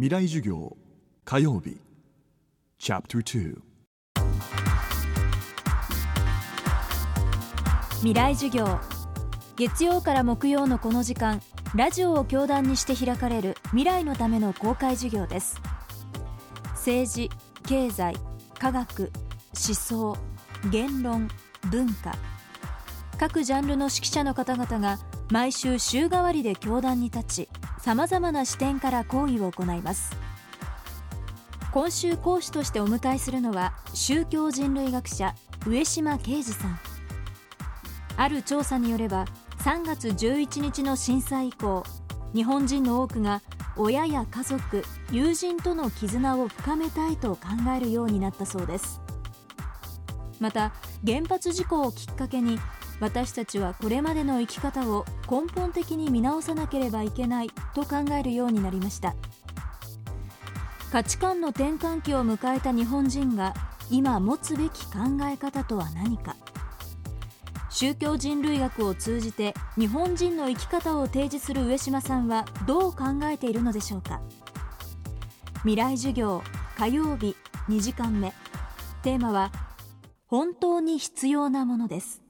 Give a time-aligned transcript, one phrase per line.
[0.00, 0.76] 未来授業
[1.24, 1.80] 火曜日。
[2.78, 3.56] チャプター
[7.96, 8.78] 未来授業
[9.56, 11.42] 月曜から木曜のこの時間
[11.74, 15.60] ラジオを教壇にして開かれる未来のための公開授業です。
[16.74, 17.28] 政治
[17.66, 18.14] 経済
[18.56, 19.10] 科学
[19.52, 20.16] 思想
[20.70, 21.26] 言論
[21.72, 22.14] 文化。
[23.18, 25.00] 各ジャンルの指揮者の方々が
[25.32, 27.48] 毎週週替わりで教壇に立ち
[27.78, 30.16] さまざまな視点から講義を行います。
[31.72, 35.34] 今週講師としてお迎えするのは宗教人類学者
[35.66, 36.78] 上島啓二さん。
[38.16, 39.26] ある調査によれば
[39.58, 41.84] 3月11日の震災以降
[42.34, 43.42] 日本人の多くが
[43.76, 44.82] 親や家族
[45.12, 49.00] 友人との絆を深めたいと考えるようになったそうです。
[50.40, 50.72] また
[51.06, 52.58] 原発事故をきっかけに
[53.00, 59.14] 私たちはこれまでの生き方を根本的に見直さなければいけないと考えるようになりました。
[60.90, 63.54] 価値観の転換期を迎えた日本人が
[63.90, 66.36] 今持つべき考え方とは何か。
[67.70, 74.20] 宗教人類学を通じて日本人の生き方を提示する上島さんはどう考えているのでしょうか。
[75.58, 76.42] 未来授業
[76.76, 77.36] 火曜日
[77.68, 78.32] 2時間目。
[79.02, 79.52] テーマは
[80.26, 82.27] 本当に必要なものです。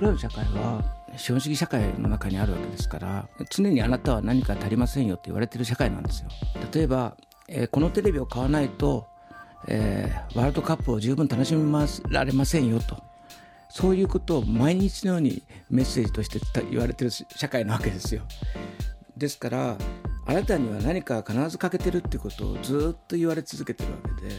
[0.00, 0.82] 僕らの社会は
[1.14, 6.30] 資本主義社会の中にあるわけですから常にあなたは何か足りませんよって言われてる社会なんですよ。
[6.72, 9.06] 例えば、えー、このテレビを買わないと、
[9.68, 11.70] えー、ワールドカップを十分楽しみ
[12.08, 12.96] られませんよと。
[13.68, 18.22] そういうことを毎日のようにメッセージとして言われてる社会なわけですよ。
[19.18, 19.76] ですから
[20.24, 24.34] あなたには何か必ず欠けてるってことをずっと言われ続けてるわけで、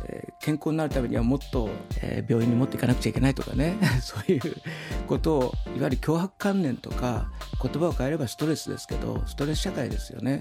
[0.41, 1.69] 健康になるためにはもっと、
[2.01, 4.41] え、病院に持っていかなくちゃいけないとかね そういう
[5.07, 10.39] ことをいわゆる脅迫観念とか言葉を変えればストレスですけどストレス社会ですよね。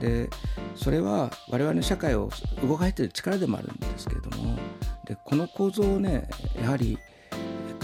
[0.00, 0.30] で
[0.76, 2.30] それは我々の社会を
[2.62, 4.56] 動かしている力でもあるんですけれども
[5.04, 6.28] でこの構造をね
[6.62, 6.98] やはり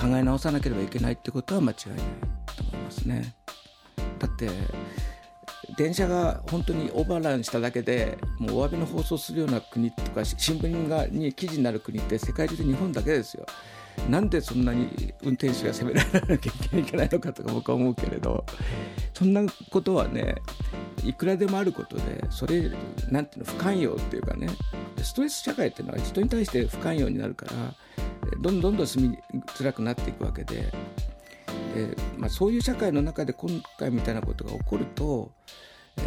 [0.00, 1.98] 考え直さなければいけないってことは間違いない
[2.56, 3.34] と思いますね。
[4.18, 4.48] だって
[5.78, 13.46] 電車が本当にオーバーランしただけでもうお詫びの放送するような国とか新聞がに記事になる国って世界中で日本だけですよ。
[14.10, 18.44] なんでそんなに運転手が責められなきゃいけないのかとか僕は思うけれど。
[19.14, 20.36] そんなことはね
[21.04, 22.70] いくらでもあることでそれ
[23.10, 24.48] なんていうの不寛容っていうかね。
[25.02, 27.52] ストレス社会っていうのは人に対して不寛容になるから
[28.40, 29.16] どんどんどん住み
[29.54, 30.72] づらくなっていくわけで。
[31.74, 35.32] で、まあ、そういう社会の中で今回みたいなことが起こると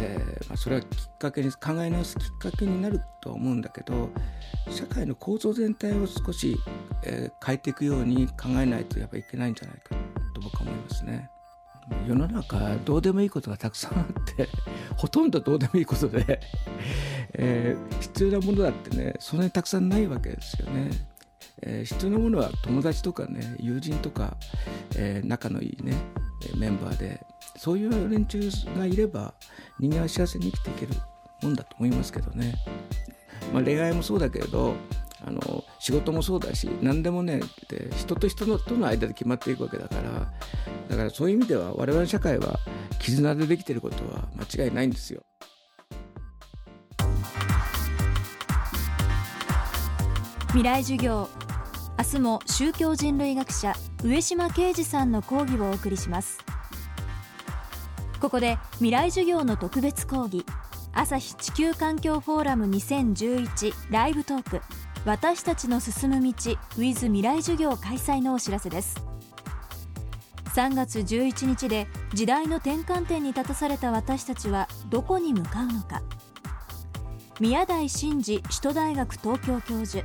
[0.00, 4.10] えーまあ、それはきっかけに考え直すきっかけになるとは思うんだけど
[4.70, 6.56] 社会の構造全体を少し、
[7.04, 9.94] えー、変えていくように考えないとやっぱいけないんじゃないか
[10.34, 11.28] と僕は思いますね。
[12.06, 14.06] 世の中どうでもいいことがたくさんあっ
[14.36, 14.48] て
[14.96, 16.40] ほとんどどうでもいいことで
[17.34, 20.90] えー、必要なものだってねそんなにたくさんないわけですよね。
[21.60, 24.36] えー、必要なものは友達とかね友人とか、
[24.96, 25.94] えー、仲のいいね
[26.56, 27.20] メンバーで
[27.56, 28.40] そういう連中
[28.76, 29.34] がいれば
[29.78, 30.94] 人間は幸せに生きていける
[31.42, 32.54] もんだと思いますけどね、
[33.52, 34.74] まあ、恋愛もそうだけれど
[35.24, 37.40] あの仕事もそうだし何でもね
[37.96, 40.32] 人と人のとの間で決まっていくわけだから
[40.88, 42.58] だからそういう意味では我々社会は
[42.98, 45.22] 絆でできていることは間違いないんですよ。
[50.48, 51.30] 未来授業
[52.02, 56.40] 明日も宗教人類学者上島啓二さんの講義をお送りします。
[58.20, 60.44] ここで未来授業の特別講義。
[60.92, 64.60] 朝日地球環境フォーラム2011ライブトーク。
[65.04, 66.32] 私たちの進む道
[66.76, 69.00] with 未来授業開催のお知らせです。
[70.56, 76.02] 3月11日で時代の転換点に立たされた私たちはどこに向かうのか。
[77.38, 80.04] 宮台真司首都大学東京教授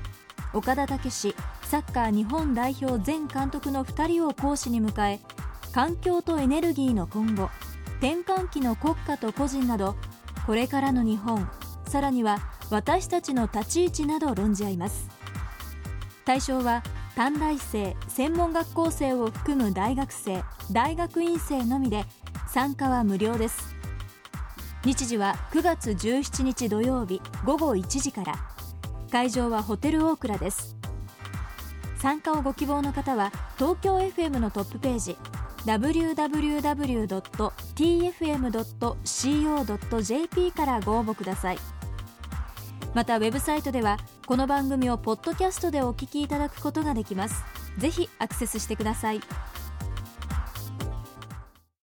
[0.53, 1.35] 岡田武史
[1.67, 5.19] サッカー日本代表前監督の2人を講師に迎え
[5.73, 7.49] 環境とエネルギーの今後
[7.99, 9.97] 転換期の国家と個人など
[10.45, 11.49] これからの日本
[11.85, 12.39] さらには
[12.69, 15.09] 私たちの立ち位置など論じ合います。
[16.23, 16.83] 対象は
[17.17, 22.05] 短大生専門学校生を含む大学生大学院生のみで
[22.47, 23.75] 参加は無料です。
[24.85, 28.35] 日時は9月17日土曜日午後1時から。
[29.11, 30.76] 会場はホテルオークラです。
[31.99, 35.17] 参加をご希望の方は東京 FM のトップページ
[35.65, 36.11] www.tfm.co.jp
[40.51, 41.57] からご応募ください。
[42.93, 47.43] またウェブサイトではこの番組をポッドキャストでお聞きいただくことができます。
[47.77, 49.21] ぜひアクセスしてください。